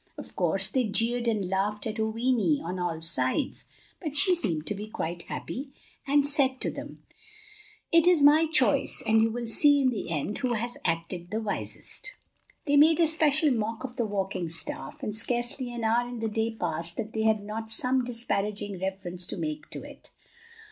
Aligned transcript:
Of 0.17 0.35
course 0.35 0.67
they 0.69 0.85
jeered 0.85 1.27
and 1.27 1.47
laughed 1.47 1.85
at 1.85 1.99
Oweenee 1.99 2.59
on 2.59 2.79
all 2.79 3.01
sides, 3.01 3.65
but 4.01 4.17
she 4.17 4.33
seemed 4.33 4.65
to 4.65 4.73
be 4.73 4.87
quite 4.87 5.21
happy, 5.29 5.69
and 6.07 6.27
said 6.27 6.59
to 6.61 6.71
them: 6.71 7.03
"It 7.91 8.07
is 8.07 8.23
my 8.23 8.47
choice 8.47 9.03
and 9.05 9.21
you 9.21 9.29
will 9.29 9.45
see 9.45 9.79
in 9.79 9.89
the 9.91 10.09
end 10.09 10.39
who 10.39 10.53
has 10.53 10.75
acted 10.83 11.29
the 11.29 11.39
wisest." 11.39 12.13
They 12.65 12.77
made 12.77 12.99
a 12.99 13.05
special 13.05 13.51
mock 13.51 13.83
of 13.83 13.97
the 13.97 14.05
walking 14.05 14.49
staff, 14.49 15.03
and 15.03 15.15
scarcely 15.15 15.71
an 15.71 15.83
hour 15.83 16.07
in 16.09 16.17
the 16.17 16.29
day 16.29 16.49
passed 16.55 16.97
that 16.97 17.13
they 17.13 17.21
had 17.21 17.43
not 17.43 17.71
some 17.71 18.03
disparaging 18.03 18.79
reference 18.79 19.27
to 19.27 19.37
make 19.37 19.69
to 19.69 19.83
it. 19.83 20.09